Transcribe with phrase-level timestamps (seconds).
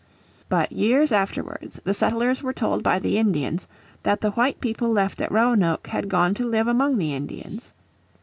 [0.49, 3.67] But years afterwards settlers were told by the Indians
[4.01, 7.75] that the white people left at Roanoke had gone to live among the Indians.